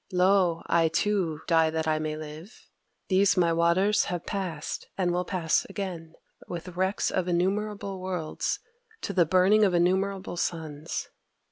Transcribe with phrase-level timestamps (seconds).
[0.11, 0.63] Lo!
[0.65, 2.67] I, too, die that I may live:
[3.07, 6.15] these my waters have passed, and will pass again,
[6.47, 8.57] with wrecks of innumerable worlds
[9.01, 11.07] to the burning of innumerable suns.